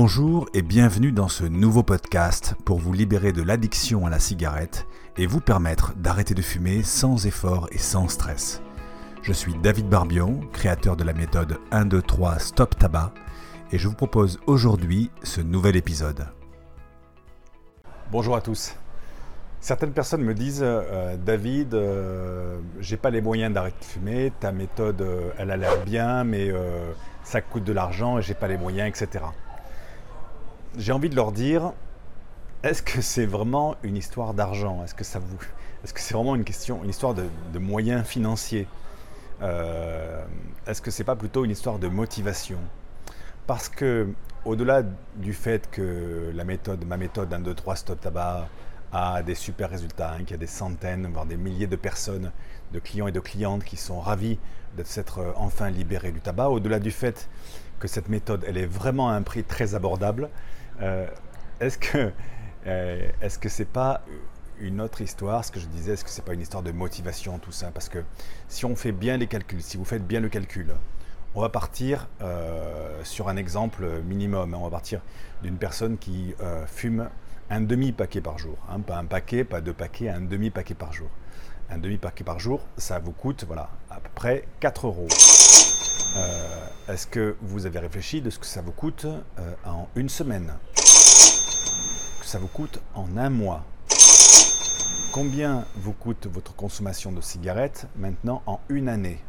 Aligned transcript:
Bonjour 0.00 0.48
et 0.54 0.62
bienvenue 0.62 1.10
dans 1.10 1.26
ce 1.26 1.42
nouveau 1.42 1.82
podcast 1.82 2.54
pour 2.64 2.78
vous 2.78 2.92
libérer 2.92 3.32
de 3.32 3.42
l'addiction 3.42 4.06
à 4.06 4.10
la 4.10 4.20
cigarette 4.20 4.86
et 5.16 5.26
vous 5.26 5.40
permettre 5.40 5.92
d'arrêter 5.96 6.34
de 6.34 6.40
fumer 6.40 6.84
sans 6.84 7.26
effort 7.26 7.68
et 7.72 7.78
sans 7.78 8.06
stress. 8.06 8.62
Je 9.22 9.32
suis 9.32 9.54
David 9.56 9.88
Barbion, 9.88 10.38
créateur 10.52 10.94
de 10.94 11.02
la 11.02 11.14
méthode 11.14 11.58
1, 11.72 11.86
2, 11.86 12.00
3 12.00 12.38
Stop 12.38 12.78
Tabac 12.78 13.12
et 13.72 13.78
je 13.78 13.88
vous 13.88 13.96
propose 13.96 14.38
aujourd'hui 14.46 15.10
ce 15.24 15.40
nouvel 15.40 15.74
épisode. 15.74 16.28
Bonjour 18.12 18.36
à 18.36 18.40
tous. 18.40 18.76
Certaines 19.58 19.92
personnes 19.92 20.22
me 20.22 20.34
disent 20.34 20.62
euh, 20.62 21.16
David, 21.16 21.74
euh, 21.74 22.60
j'ai 22.78 22.98
pas 22.98 23.10
les 23.10 23.20
moyens 23.20 23.52
d'arrêter 23.52 23.80
de 23.80 23.84
fumer, 23.84 24.32
ta 24.38 24.52
méthode 24.52 25.02
euh, 25.02 25.32
elle 25.38 25.50
a 25.50 25.56
l'air 25.56 25.82
bien, 25.84 26.22
mais 26.22 26.52
ça 27.24 27.40
coûte 27.40 27.64
de 27.64 27.72
l'argent 27.72 28.18
et 28.18 28.22
j'ai 28.22 28.34
pas 28.34 28.46
les 28.46 28.58
moyens, 28.58 28.88
etc. 28.88 29.24
J'ai 30.76 30.92
envie 30.92 31.08
de 31.08 31.16
leur 31.16 31.32
dire 31.32 31.72
est-ce 32.62 32.82
que 32.82 33.00
c'est 33.00 33.26
vraiment 33.26 33.76
une 33.82 33.96
histoire 33.96 34.34
d'argent? 34.34 34.82
Est-ce 34.84 34.94
que 34.94 35.04
ça 35.04 35.18
vous, 35.18 35.38
est-ce 35.84 35.94
que 35.94 36.00
c'est 36.00 36.14
vraiment 36.14 36.34
une 36.34 36.44
question, 36.44 36.82
une 36.82 36.90
histoire 36.90 37.14
de, 37.14 37.58
moyens 37.58 38.04
financiers? 38.04 38.66
Est-ce 39.40 40.82
que 40.82 40.90
c'est 40.90 41.04
pas 41.04 41.16
plutôt 41.16 41.44
une 41.44 41.52
histoire 41.52 41.78
de 41.78 41.88
motivation? 41.88 42.58
Parce 43.46 43.68
que 43.68 44.08
au-delà 44.44 44.82
du 45.16 45.32
fait 45.32 45.70
que 45.70 46.32
la 46.34 46.44
méthode, 46.44 46.84
ma 46.84 46.96
méthode 46.96 47.32
1, 47.32 47.40
2, 47.40 47.54
3 47.54 47.76
stop 47.76 48.00
tabac 48.00 48.48
a 48.92 49.22
des 49.22 49.34
super 49.34 49.70
résultats, 49.70 50.12
hein, 50.12 50.18
qu'il 50.18 50.30
y 50.30 50.34
a 50.34 50.38
des 50.38 50.46
centaines, 50.46 51.06
voire 51.12 51.26
des 51.26 51.36
milliers 51.36 51.66
de 51.66 51.76
personnes, 51.76 52.32
de 52.72 52.78
clients 52.78 53.06
et 53.06 53.12
de 53.12 53.20
clientes 53.20 53.64
qui 53.64 53.76
sont 53.76 54.00
ravis 54.00 54.38
de 54.76 54.82
s'être 54.82 55.18
euh, 55.18 55.32
enfin 55.36 55.70
libérés 55.70 56.12
du 56.12 56.20
tabac, 56.20 56.48
au-delà 56.48 56.78
du 56.78 56.90
fait 56.90 57.28
que 57.78 57.88
cette 57.88 58.08
méthode, 58.08 58.44
elle 58.46 58.58
est 58.58 58.66
vraiment 58.66 59.08
à 59.10 59.14
un 59.14 59.22
prix 59.22 59.44
très 59.44 59.74
abordable, 59.74 60.28
euh, 60.80 61.06
est-ce 61.60 61.78
que 61.78 62.12
euh, 62.66 63.10
est-ce 63.20 63.38
que 63.38 63.48
c'est 63.48 63.64
pas 63.64 64.02
une 64.60 64.80
autre 64.80 65.00
histoire, 65.00 65.44
ce 65.44 65.52
que 65.52 65.60
je 65.60 65.66
disais, 65.66 65.92
est-ce 65.92 66.04
que 66.04 66.10
c'est 66.10 66.24
pas 66.24 66.34
une 66.34 66.40
histoire 66.40 66.62
de 66.62 66.72
motivation 66.72 67.38
tout 67.38 67.52
ça? 67.52 67.70
Parce 67.72 67.88
que 67.88 68.04
si 68.48 68.64
on 68.64 68.74
fait 68.74 68.92
bien 68.92 69.16
les 69.16 69.26
calculs, 69.26 69.62
si 69.62 69.76
vous 69.76 69.84
faites 69.84 70.06
bien 70.06 70.20
le 70.20 70.28
calcul, 70.28 70.74
on 71.34 71.40
va 71.40 71.48
partir 71.48 72.08
sur 73.04 73.28
un 73.28 73.36
exemple 73.36 73.86
minimum. 74.04 74.54
On 74.54 74.64
va 74.64 74.70
partir 74.70 75.02
d'une 75.42 75.56
personne 75.56 75.96
qui 75.98 76.34
fume 76.66 77.08
un 77.50 77.60
demi-paquet 77.60 78.20
par 78.20 78.38
jour. 78.38 78.56
Hein, 78.68 78.80
pas 78.80 78.96
un 78.96 79.04
paquet, 79.04 79.44
pas 79.44 79.60
deux 79.60 79.72
paquets, 79.72 80.08
un 80.08 80.20
demi-paquet 80.20 80.74
par 80.74 80.92
jour. 80.92 81.08
Un 81.70 81.78
demi-paquet 81.78 82.24
par 82.24 82.40
jour, 82.40 82.60
ça 82.76 82.98
vous 82.98 83.12
coûte 83.12 83.44
voilà, 83.46 83.70
à 83.90 84.00
peu 84.00 84.10
près 84.14 84.44
4 84.60 84.86
euros. 84.86 85.08
Euh, 86.16 86.66
est-ce 86.88 87.06
que 87.06 87.36
vous 87.42 87.66
avez 87.66 87.78
réfléchi 87.78 88.20
de 88.20 88.30
ce 88.30 88.38
que 88.38 88.46
ça 88.46 88.62
vous 88.62 88.72
coûte 88.72 89.06
euh, 89.06 89.54
en 89.64 89.88
une 89.94 90.08
semaine? 90.08 90.52
Que 90.74 92.26
ça 92.26 92.38
vous 92.38 92.48
coûte 92.48 92.80
en 92.94 93.16
un 93.16 93.30
mois? 93.30 93.64
Combien 95.12 95.64
vous 95.76 95.92
coûte 95.92 96.26
votre 96.32 96.54
consommation 96.54 97.12
de 97.12 97.20
cigarettes 97.20 97.86
maintenant 97.96 98.42
en 98.46 98.60
une 98.68 98.88
année? 98.88 99.22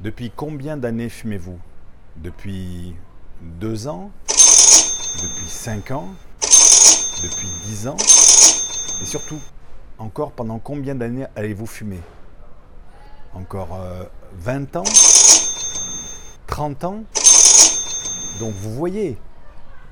Depuis 0.00 0.32
combien 0.34 0.76
d'années 0.76 1.08
fumez-vous? 1.08 1.58
Depuis 2.16 2.94
deux 3.42 3.86
ans? 3.86 4.10
Depuis 5.22 5.48
5 5.48 5.90
ans, 5.90 6.08
depuis 6.40 7.48
10 7.64 7.88
ans, 7.88 7.96
et 9.02 9.04
surtout, 9.04 9.40
encore 9.98 10.30
pendant 10.30 10.60
combien 10.60 10.94
d'années 10.94 11.26
allez-vous 11.34 11.66
fumer? 11.66 11.98
Encore 13.34 13.80
20 14.38 14.76
euh, 14.76 14.80
ans? 14.80 14.84
30 16.46 16.84
ans? 16.84 17.04
Donc 18.40 18.52
vous 18.54 18.74
voyez 18.74 19.18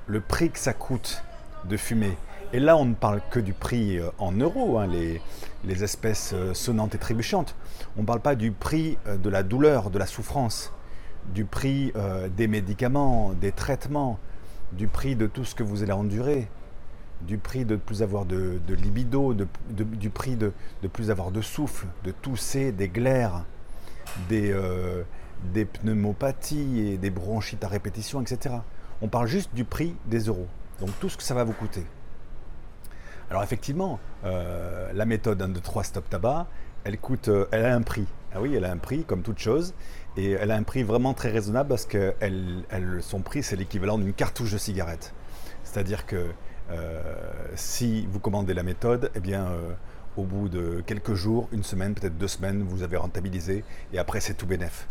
le 0.07 0.21
prix 0.21 0.51
que 0.51 0.59
ça 0.59 0.73
coûte 0.73 1.23
de 1.65 1.77
fumer. 1.77 2.17
Et 2.53 2.61
là, 2.61 2.77
on 2.77 2.85
ne 2.85 2.95
parle 2.95 3.21
que 3.31 3.39
du 3.39 3.53
prix 3.53 3.99
euh, 3.99 4.11
en 4.19 4.33
euros, 4.33 4.79
hein, 4.79 4.89
les, 4.89 5.85
espèces 5.85 6.33
euh, 6.35 6.55
sonnantes 6.55 6.95
et 6.95 6.99
trébuchantes. 6.99 7.55
On 7.97 8.03
ne 8.03 8.07
parle 8.07 8.21
pas 8.21 8.35
du 8.35 8.51
prix 8.51 8.99
de 9.07 9.29
la 9.29 9.43
douleur, 9.43 9.91
de 9.91 9.99
la 9.99 10.07
souffrance, 10.07 10.73
du 11.27 11.45
prix 11.45 11.93
des 12.37 12.47
médicaments, 12.47 13.33
des 13.33 13.53
traitements, 13.53 14.19
du 14.73 14.89
prix 14.89 15.15
de 15.15 15.27
tout 15.27 15.45
ce 15.45 15.55
que 15.55 15.63
vous 15.63 15.83
allez 15.83 15.93
endurer, 15.93 16.49
du 17.23 17.39
prix 17.39 17.65
de 17.65 17.77
plus 17.77 18.03
avoir 18.03 18.25
de, 18.25 18.61
libido, 18.69 19.35
du 19.35 20.11
prix 20.11 20.37
de, 20.37 20.53
plus 20.93 21.11
avoir 21.11 21.31
de 21.31 21.41
souffle, 21.41 21.87
de 22.05 22.11
tousser, 22.11 22.73
des 22.73 22.89
glaires, 22.89 23.45
des, 24.29 24.53
euh, 24.53 25.03
pneumopathies 25.53 26.81
et 26.81 26.99
des 26.99 27.11
bronchites 27.11 27.65
à 27.65 27.69
répétition, 27.69 28.21
etc. 28.21 28.57
On 29.03 29.09
parle 29.09 29.27
juste 29.27 29.55
du 29.55 29.65
prix 29.65 29.95
des 30.07 30.21
euros. 30.21 30.49
Donc 30.81 30.91
tout 31.01 31.09
ce 31.09 31.17
que 31.17 31.23
ça 31.23 31.35
va 31.35 31.45
vous 31.45 31.53
coûter. 31.53 31.85
Alors 33.31 33.43
effectivement, 33.43 33.99
euh, 34.25 34.91
la 34.95 35.05
méthode 35.05 35.41
1, 35.43 35.49
2, 35.49 35.61
3 35.61 35.85
stop 35.85 36.09
tabac, 36.09 36.47
elle 36.85 36.99
coûte, 36.99 37.29
euh, 37.29 37.47
elle 37.51 37.67
a 37.67 37.75
un 37.75 37.83
prix. 37.83 38.07
Ah 38.35 38.41
oui, 38.41 38.55
elle 38.55 38.65
a 38.65 38.71
un 38.71 38.79
prix 38.79 39.05
comme 39.05 39.23
toute 39.23 39.39
chose. 39.39 39.75
Et 40.17 40.33
elle 40.33 40.51
a 40.51 40.57
un 40.57 40.63
prix 40.63 40.83
vraiment 40.83 41.15
très 41.15 41.31
raisonnable 41.31 41.69
parce 41.69 41.87
que 41.87 42.15
son 43.01 43.21
prix, 43.21 43.43
c'est 43.43 43.57
l'équivalent 43.57 43.99
d'une 43.99 44.13
cartouche 44.13 44.53
de 44.53 44.59
cigarette. 44.59 45.15
C'est-à-dire 45.63 46.07
que 46.07 46.31
si 47.55 48.07
vous 48.07 48.21
commandez 48.21 48.55
la 48.55 48.63
méthode, 48.63 49.11
eh 49.15 49.21
bien, 49.21 49.47
euh, 49.47 49.73
au 50.17 50.25
bout 50.25 50.49
de 50.49 50.83
quelques 50.87 51.15
jours, 51.15 51.49
une 51.53 51.65
semaine, 51.65 51.95
peut-être 51.95 52.17
deux 52.17 52.29
semaines, 52.29 52.63
vous 52.63 52.83
avez 52.83 52.97
rentabilisé 52.97 53.65
et 53.93 53.99
après, 53.99 54.21
c'est 54.21 54.35
tout 54.35 54.47
bénef. 54.47 54.87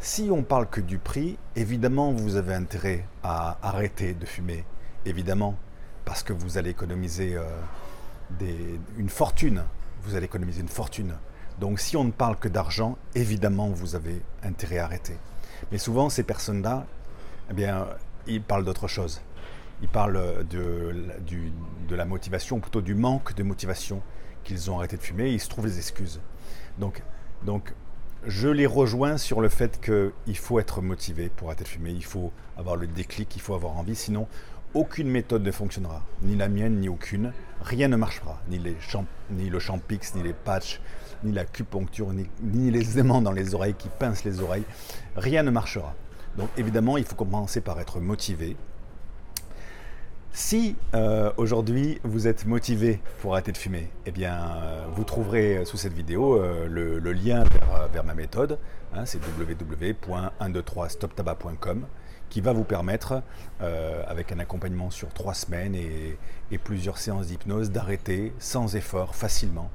Si 0.00 0.28
on 0.30 0.42
parle 0.42 0.68
que 0.68 0.80
du 0.80 0.98
prix, 0.98 1.38
évidemment, 1.56 2.12
vous 2.12 2.36
avez 2.36 2.54
intérêt 2.54 3.04
à 3.22 3.58
arrêter 3.62 4.14
de 4.14 4.26
fumer. 4.26 4.64
Évidemment, 5.06 5.56
parce 6.04 6.22
que 6.22 6.32
vous 6.32 6.56
allez 6.56 6.70
économiser 6.70 7.36
euh, 7.36 8.76
une 8.96 9.08
fortune. 9.08 9.64
Vous 10.04 10.14
allez 10.14 10.26
économiser 10.26 10.60
une 10.60 10.68
fortune. 10.68 11.14
Donc 11.60 11.80
si 11.80 11.96
on 11.96 12.04
ne 12.04 12.12
parle 12.12 12.36
que 12.36 12.48
d'argent, 12.48 12.96
évidemment, 13.14 13.68
vous 13.70 13.96
avez 13.96 14.22
intérêt 14.44 14.78
à 14.78 14.84
arrêter. 14.84 15.16
Mais 15.72 15.78
souvent, 15.78 16.08
ces 16.08 16.22
personnes-là, 16.22 16.86
eh 17.50 17.54
bien, 17.54 17.88
ils 18.26 18.42
parlent 18.42 18.64
d'autre 18.64 18.86
chose. 18.86 19.20
Ils 19.82 19.88
parlent 19.88 20.46
de, 20.48 21.94
la 21.94 22.04
motivation, 22.04 22.60
plutôt 22.60 22.80
du 22.80 22.94
manque 22.94 23.34
de 23.34 23.42
motivation 23.42 24.02
qu'ils 24.44 24.70
ont 24.70 24.78
arrêté 24.78 24.96
de 24.96 25.02
fumer, 25.02 25.30
ils 25.30 25.40
se 25.40 25.48
trouvent 25.48 25.66
des 25.66 25.78
excuses. 25.78 26.20
Donc, 26.78 27.02
je 28.26 28.48
les 28.48 28.66
rejoins 28.66 29.16
sur 29.16 29.40
le 29.40 29.48
fait 29.48 29.80
qu'il 29.80 30.36
faut 30.36 30.58
être 30.58 30.82
motivé 30.82 31.28
pour 31.28 31.48
arrêter 31.48 31.64
de 31.64 31.68
fumer, 31.68 31.90
il 31.90 32.04
faut 32.04 32.32
avoir 32.56 32.76
le 32.76 32.86
déclic, 32.86 33.34
il 33.36 33.42
faut 33.42 33.54
avoir 33.54 33.76
envie, 33.76 33.94
sinon 33.94 34.26
aucune 34.74 35.08
méthode 35.08 35.42
ne 35.42 35.50
fonctionnera, 35.50 36.02
ni 36.22 36.36
la 36.36 36.48
mienne, 36.48 36.80
ni 36.80 36.88
aucune. 36.88 37.32
Rien 37.62 37.88
ne 37.88 37.96
marchera, 37.96 38.40
ni, 38.48 38.58
les 38.58 38.76
ni 39.30 39.48
le 39.48 39.58
champix, 39.58 40.14
ni 40.14 40.22
les 40.22 40.34
patchs, 40.34 40.80
ni 41.24 41.32
la 41.32 41.44
cupuncture, 41.44 42.12
ni, 42.12 42.28
ni, 42.42 42.70
les 42.70 42.98
aimants 42.98 43.22
dans 43.22 43.32
les 43.32 43.54
oreilles 43.54 43.74
qui 43.74 43.88
pincent 43.88 44.24
les 44.24 44.40
oreilles. 44.40 44.64
Rien 45.16 45.42
ne 45.42 45.50
marchera. 45.50 45.94
Donc 46.36 46.50
évidemment, 46.56 46.98
il 46.98 47.04
faut 47.04 47.16
commencer 47.16 47.60
par 47.60 47.80
être 47.80 47.98
motivé. 48.00 48.56
Si 50.32 50.76
euh, 50.94 51.32
aujourd'hui 51.36 52.00
vous 52.04 52.28
êtes 52.28 52.46
motivé 52.46 53.00
pour 53.20 53.32
arrêter 53.32 53.50
de 53.52 53.56
fumer, 53.56 53.90
eh 54.06 54.12
bien 54.12 54.56
euh, 54.56 54.84
vous 54.94 55.02
trouverez 55.04 55.64
sous 55.64 55.76
cette 55.76 55.94
vidéo 55.94 56.40
euh, 56.40 56.68
le, 56.68 57.12
lien 57.12 57.42
vers, 57.92 58.04
ma 58.04 58.14
méthode. 58.14 58.58
Hein, 58.94 59.04
c'est 59.04 59.18
www.123stoptabac.com 59.18 61.86
qui 62.28 62.40
va 62.40 62.52
vous 62.52 62.64
permettre, 62.64 63.22
euh, 63.62 64.02
avec 64.06 64.32
un 64.32 64.38
accompagnement 64.38 64.90
sur 64.90 65.12
trois 65.12 65.34
semaines 65.34 65.74
et, 65.74 66.18
plusieurs 66.58 66.98
séances 66.98 67.28
d'hypnose, 67.28 67.70
d'arrêter 67.70 68.32
sans 68.38 68.76
effort, 68.76 69.14
facilement 69.14 69.70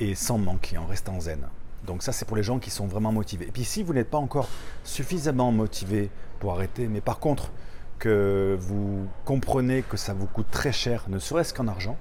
et 0.00 0.14
sans 0.14 0.38
manquer, 0.38 0.78
en 0.78 0.86
restant 0.86 1.20
zen. 1.20 1.40
Donc 1.86 2.02
ça, 2.02 2.12
c'est 2.12 2.24
pour 2.24 2.36
les 2.36 2.42
gens 2.42 2.58
qui 2.58 2.70
sont 2.70 2.86
vraiment 2.86 3.12
motivés. 3.12 3.46
Et 3.46 3.52
puis 3.52 3.64
si 3.64 3.82
vous 3.82 3.92
n'êtes 3.92 4.10
pas 4.10 4.18
encore 4.18 4.48
suffisamment 4.84 5.52
motivé 5.52 6.10
pour 6.40 6.52
arrêter, 6.52 6.88
mais 6.88 7.00
par 7.00 7.18
contre 7.18 7.50
que 7.98 8.56
vous 8.60 9.06
comprenez 9.24 9.82
que 9.82 9.96
ça 9.96 10.14
vous 10.14 10.26
coûte 10.26 10.50
très 10.50 10.72
cher, 10.72 11.04
ne 11.08 11.18
serait-ce 11.18 11.52
qu'en 11.52 11.68
argent, 11.68 11.96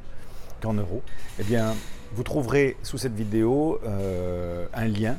qu'en 0.62 0.74
euros, 0.74 1.02
eh 1.40 1.44
bien, 1.44 1.76
vous 2.14 2.24
trouverez 2.24 2.78
sous 2.84 2.98
cette 2.98 3.16
vidéo 3.16 3.80
euh, 3.86 4.68
un 4.74 4.88
lien 4.88 5.18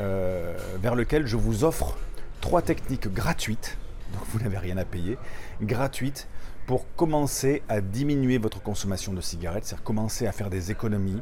euh, 0.00 0.56
vers 0.80 0.94
lequel 0.94 1.26
je 1.26 1.36
vous 1.36 1.64
offre 1.64 1.96
trois 2.40 2.62
techniques 2.62 3.12
gratuites 3.12 3.76
donc 4.12 4.22
vous 4.28 4.38
n'avez 4.40 4.58
rien 4.58 4.76
à 4.76 4.84
payer, 4.84 5.18
gratuite 5.60 6.28
pour 6.66 6.86
commencer 6.94 7.62
à 7.68 7.80
diminuer 7.80 8.38
votre 8.38 8.62
consommation 8.62 9.12
de 9.12 9.20
cigarettes, 9.20 9.64
c'est-à-dire 9.64 9.84
commencer 9.84 10.26
à 10.26 10.32
faire 10.32 10.50
des 10.50 10.70
économies 10.70 11.20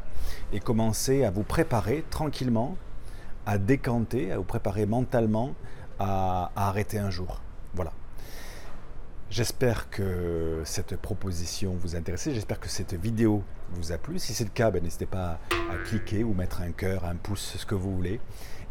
et 0.53 0.61
commencer 0.61 1.25
à 1.25 1.31
vous 1.31 1.45
préparer 1.45 2.05
tranquillement 2.11 2.77
à 3.47 3.57
décanter, 3.59 4.33
à 4.33 4.37
vous 4.37 4.45
préparer 4.45 4.85
mentalement 4.87 5.55
à, 5.99 6.53
arrêter 6.57 6.99
un 6.99 7.11
jour. 7.11 7.41
Voilà. 7.75 7.93
J'espère 9.31 9.89
que 9.91 10.61
cette 10.65 10.97
proposition 10.97 11.77
vous 11.77 11.95
intéresse, 11.95 12.29
j'espère 12.33 12.59
que 12.59 12.69
cette 12.69 12.95
vidéo 12.95 13.45
vous 13.71 13.93
a 13.93 13.97
plu. 13.97 14.19
Si 14.19 14.35
c'est 14.35 14.43
le 14.43 14.51
cas, 14.51 14.73
ben, 14.73 14.83
n'hésitez 14.83 15.07
pas 15.07 15.39
à 15.71 15.77
cliquer 15.85 16.25
ou 16.25 16.35
mettre 16.35 16.63
un 16.63 16.73
cœur, 16.73 17.05
un 17.05 17.15
pouce, 17.15 17.55
ce 17.57 17.65
que 17.65 17.77
vous 17.77 17.95
voulez. 17.95 18.21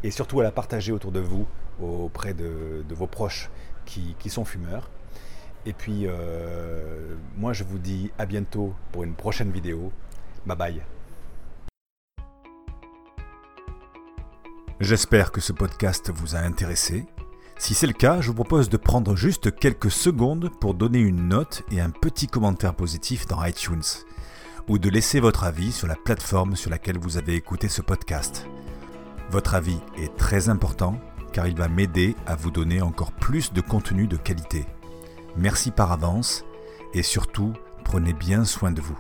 Et 0.04 0.12
surtout 0.12 0.42
à 0.42 0.44
la 0.44 0.52
partager 0.52 0.92
autour 0.92 1.14
de 1.14 1.22
vous, 1.22 1.48
auprès 1.82 2.34
de 2.34 2.84
vos 2.90 3.08
proches 3.08 3.50
qui, 3.86 4.18
qui 4.20 4.30
sont 4.30 4.44
fumeurs. 4.44 4.90
Et 5.66 5.72
puis, 5.72 6.08
euh, 6.08 7.16
moi, 7.38 7.54
je 7.54 7.64
vous 7.64 7.78
dis 7.78 8.12
à 8.18 8.26
bientôt 8.26 8.74
pour 8.92 9.04
une 9.04 9.14
prochaine 9.14 9.52
vidéo. 9.52 9.94
Bye 10.46 10.58
bye. 10.58 10.82
J'espère 14.82 15.32
que 15.32 15.40
ce 15.40 15.54
podcast 15.54 16.12
vous 16.14 16.36
a 16.36 16.40
intéressé. 16.40 17.06
Si 17.60 17.74
c'est 17.74 17.88
le 17.88 17.94
cas, 17.94 18.22
je 18.22 18.28
vous 18.30 18.34
propose 18.34 18.70
de 18.70 18.78
prendre 18.78 19.18
juste 19.18 19.54
quelques 19.54 19.92
secondes 19.92 20.50
pour 20.62 20.74
donner 20.74 21.00
une 21.00 21.28
note 21.28 21.64
et 21.72 21.82
un 21.82 21.90
petit 21.90 22.26
commentaire 22.26 22.74
positif 22.74 23.28
dans 23.28 23.44
iTunes, 23.44 23.84
ou 24.70 24.80
de 24.80 24.90
laisser 24.90 25.20
votre 25.20 25.44
avis 25.44 25.74
sur 25.74 25.86
la 25.86 25.98
plateforme 25.98 26.56
sur 26.56 26.72
laquelle 26.72 26.98
vous 26.98 27.18
avez 27.18 27.36
écouté 27.36 27.68
ce 27.68 27.82
podcast. 27.82 28.48
Votre 29.30 29.56
avis 29.56 29.78
est 29.98 30.16
très 30.16 30.48
important 30.48 31.00
car 31.34 31.48
il 31.48 31.56
va 31.58 31.68
m'aider 31.68 32.16
à 32.26 32.36
vous 32.38 32.50
donner 32.50 32.82
encore 32.82 33.12
plus 33.12 33.52
de 33.52 33.62
contenu 33.62 34.08
de 34.08 34.18
qualité. 34.18 34.66
Merci 35.36 35.70
par 35.70 35.92
avance 35.92 36.46
et 36.94 37.04
surtout, 37.04 37.52
prenez 37.84 38.14
bien 38.14 38.46
soin 38.46 38.72
de 38.72 38.82
vous. 38.82 38.98